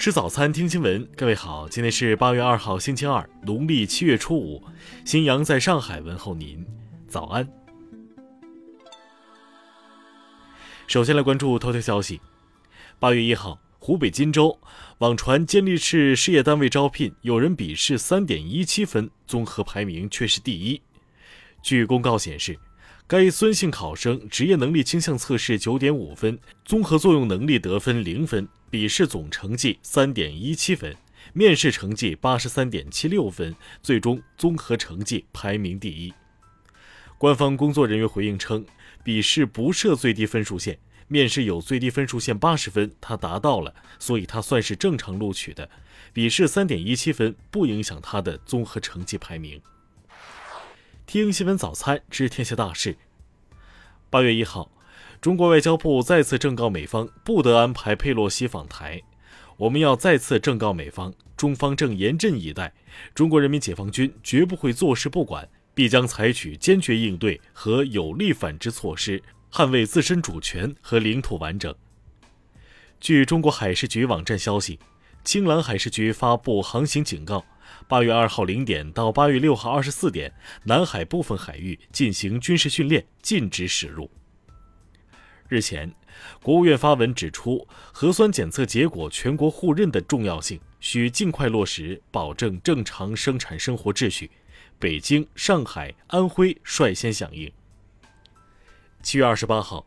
[0.00, 1.06] 吃早餐，听新闻。
[1.14, 4.64] 各位好，今天是八月二号，星期二，农历七月初五。
[5.04, 6.66] 新阳在上海问候您，
[7.06, 7.46] 早安。
[10.86, 12.18] 首先来关注头条消息。
[12.98, 14.58] 八月一号，湖北荆州
[15.00, 20.80] 网传监利市事业单位招聘，有人笔试三点一七分，综合排名却是第一。
[21.62, 22.58] 据公告显示。
[23.10, 30.94] 该孙姓考生职业能力倾向测试九点五分，综合作用能力得分零分，笔试总成绩三点一七分，
[31.32, 36.14] 面试成绩八十三点七六分，最终综合成绩排名第一。
[37.18, 38.64] 官方工作人员回应称，
[39.02, 45.68] 笔试不设最低分数线，面试有最低分数线八十分，他达到了，所以他算是正常录取的。
[46.12, 49.60] 笔试三点一七分不影响他的综合成绩排名。
[51.12, 52.96] 听新闻早餐知天下大事。
[54.10, 54.70] 八月一号，
[55.20, 59.02] 中国外交部再次正告美方不得安排佩洛西访台。
[59.56, 62.72] 我们要再次正告美方，中方正严阵以待，
[63.12, 69.20] 中国人民解放军绝不会坐视不管，必将采取坚决应对和有力反制措施，
[69.50, 71.74] 捍卫自身主权和领土完整。
[73.00, 74.78] 据中国海事局网站消息，
[75.22, 77.44] 青蓝海事局发布航行警告。
[77.86, 80.32] 八月二号零点到八月六号二十四点，
[80.64, 84.10] 南海部分海域进行军事训练，禁止驶入。
[85.48, 85.92] 日前，
[86.42, 94.30] 国务院发文指出，核酸检测结果全国互认的重要性，需尽快落实，保证正常生产生活秩序。
[94.78, 97.52] 北京、上海、安徽率先响应。
[99.02, 99.84] 七月二十八号，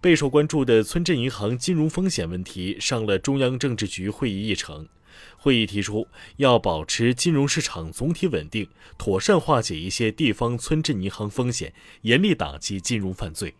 [0.00, 4.88] 备受关注的村镇银行金融风险问题上了中央政治局会议议程。
[5.36, 13.54] 会议提出，要保持金融市场总体稳定，妥善化解一些地方村镇银行风险，严厉打击金融犯罪。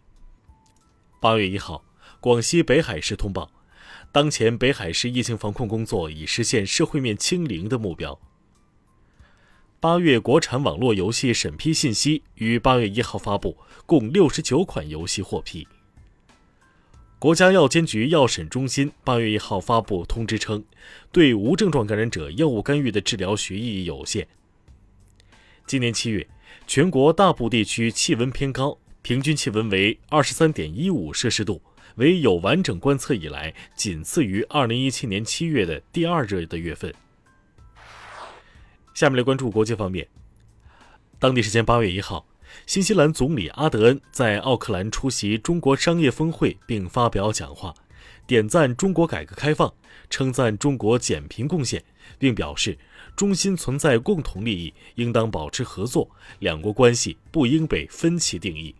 [1.21, 1.85] 八月一号，
[2.21, 3.51] 广西北海市通报，
[4.13, 8.19] 当前北海市疫情防控工作已实现社会面清零的目标。
[9.81, 13.57] 八月国产网络游戏审批信息于八月一号发布，
[13.87, 15.67] 共六十九款游戏获批。
[17.21, 20.65] 国家药监局药审中心八月一号发布通知称，
[21.13, 24.27] 对无症状感染者药物干预的治疗学意义有限。
[25.67, 26.27] 今年七月，
[26.67, 31.61] 全国大部地区气温偏高，平均气温为二十三点一五摄氏度，
[31.97, 36.91] 为有完整观测以来仅次于二零一七年七月的第二热的月份。
[38.95, 40.09] 下面来关注国际方面，
[41.19, 42.27] 当地时间八月一号。
[42.67, 47.75] 新西兰总理阿德恩在奥克兰出席中国商业峰会并发表讲话，
[48.27, 49.73] 点赞中国改革开放，
[50.09, 51.83] 称赞中国减贫贡献，
[52.19, 52.79] 并表示
[53.17, 58.75] 中心存在共同利益，应当保持合作，两国关系不应被分歧定义。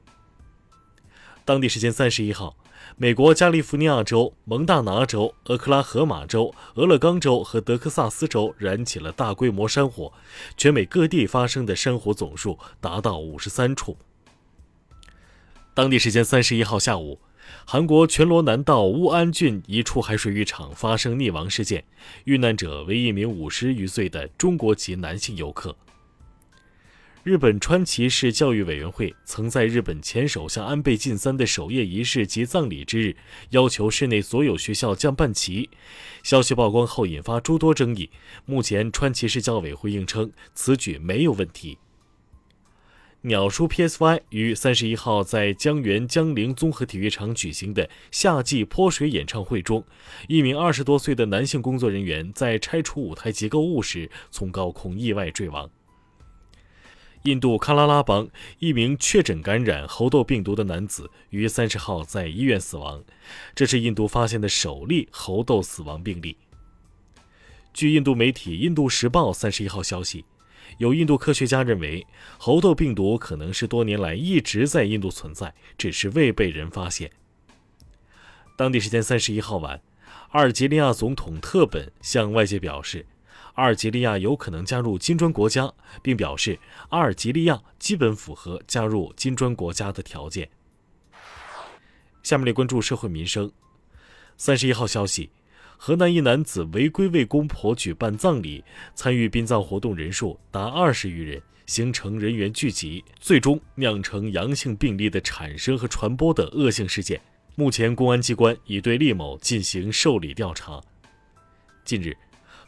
[1.45, 2.57] 当地时间三十一号。
[2.97, 10.13] 美国加利福尼亚州、蒙大拿州、俄克拉荷马州、俄勒冈州和德克萨斯州燃起了大规模山火，
[10.57, 13.97] 全美各地发生的山火总数达到五十三处。
[15.73, 17.21] 当地时间三十一号下午，
[17.65, 21.85] 韩国全罗南道乌安郡一处海水浴场发生溺亡事件，
[22.25, 25.75] 遇难者为一名五十余岁的中国籍男性游客。
[27.23, 33.15] 日本川崎市教育委员会曾在日本前首相安倍晋三的守夜仪式及葬礼之日，
[33.51, 35.69] 要求市内所有学校降半旗。
[36.23, 38.09] 消息曝光后，引发诸多争议。
[38.47, 41.77] 目前，川崎市教委回应称，此举没有问题。
[43.21, 49.85] 鸟叔 PSY 于三十一号在江原江陵综合体育场举行的夏季泼水演唱会中，
[50.27, 55.71] 一名二十多岁的男性工作人员在拆除舞台结构物时，从高空意外坠亡。
[57.25, 58.27] 印度喀拉拉邦
[58.61, 63.05] 一名确诊感染猴痘病毒的男子于三十号在医院死亡，
[63.55, 66.39] 这是印度发现的首例猴痘死亡病例。
[67.75, 70.25] 据印度媒体《印度时报》三十一号消息，
[70.79, 72.07] 有印度科学家认为，
[72.39, 77.11] 猴痘病毒可能是多年来一直在印度存在，只是未被人发现。
[78.57, 79.83] 当地时间三十一号晚，
[80.31, 83.05] 阿尔及利亚总统特本向外界表示。
[83.55, 86.59] 阿尔及利亚有可能加入金砖国家，并表示
[86.89, 90.49] 阿尔及利亚基本符合加入金砖国家的条件。
[92.23, 93.51] 下面来关注社会民生。
[94.37, 95.31] 三十一号消息，
[95.77, 98.65] 河南一男子违规为公婆举办葬礼，
[98.95, 107.21] 参与殡葬活动人数达二十余人，形成人员聚集，最终酿成阳性病例的产生和传播的恶性事件。
[107.57, 110.81] 目前，公安机关已对厉某进行受理调查。
[111.85, 112.17] 近日。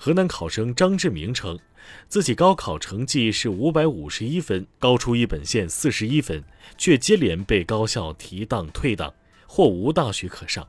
[0.04, 1.56] 河南考生张志明称，
[2.08, 6.42] 自己高考成绩是五百五十一分，高出一本线四十一分，
[6.76, 9.14] 却接连被高校提档退档，
[9.46, 10.66] 或无大学可上。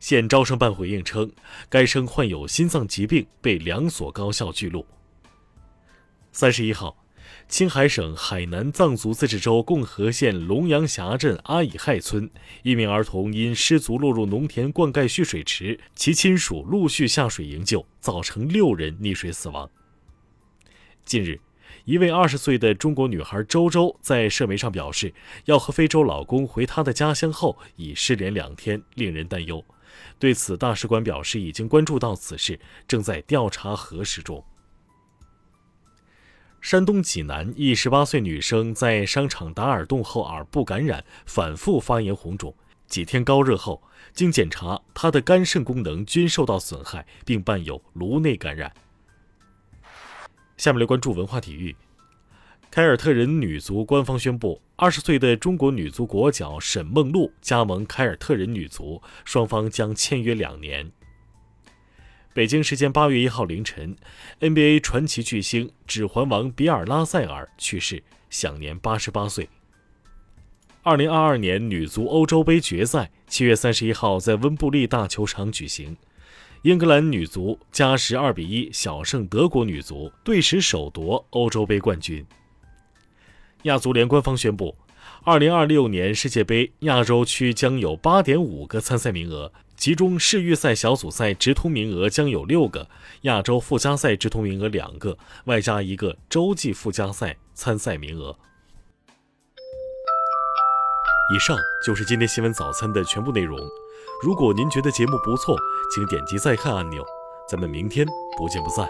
[0.00, 1.32] 县招生办回应称，
[1.70, 4.86] 该生患有心脏疾病，被两所高校拒录。
[6.30, 6.94] 三十一号，
[7.46, 12.28] 青海省海南藏族自治州共和县龙阳峡镇阿以亥村，
[12.62, 19.70] 一名儿童因失足落入农田灌溉蓄水池，其亲属陆续下水营救，造成六人溺水死亡。
[21.04, 21.38] 近日，
[21.84, 25.14] 一位二十岁的中国女孩周周在社媒上表示，
[25.44, 29.64] 要和非洲老公回她的家乡后，已失联两天，令人担忧。
[30.18, 32.58] 对此，大使馆表示已经关注到此事，
[32.88, 34.44] 正在调查核实中。
[36.64, 42.54] 山东济南一十八岁女生在商场打耳洞后耳部感染，反复发炎红肿，
[42.88, 43.82] 几天高热后，
[44.14, 48.72] 经检查，她的肝肾功能均受到损害，并伴有颅内感染。
[50.56, 51.76] 下面来关注文化体育。
[52.70, 60.90] 凯尔特人女足官方宣布，二十岁的中国女足国脚沈梦露加盟凯尔特人女足，双方将签约两年。
[62.34, 63.94] 北京时间八月一号凌晨
[64.40, 69.48] ，NBA 传奇巨星、指环王比尔·拉塞尔去世，享年八十八岁。
[70.82, 75.96] 二零二二年女足欧洲杯决赛七月三十一号在温布利大球场举行，
[76.62, 82.26] 英格兰女足加时二比一小胜德国女足，队史首夺欧洲杯冠军。
[83.62, 84.76] 亚足联官方宣布，
[85.22, 92.86] 二零二六年世界杯亚洲区将有八点五个参赛名额，其中世预赛小组赛直通名额将有六个，
[93.22, 98.36] 亚洲附加赛直通名额两个，外加一个洲际附加赛参赛名额。
[101.34, 103.58] 以上就是今天新闻早餐的全部内容。
[104.22, 105.56] 如果您觉得节目不错，
[105.94, 107.04] 请点击再看按钮。
[107.48, 108.06] 咱们明天
[108.38, 108.88] 不见不散。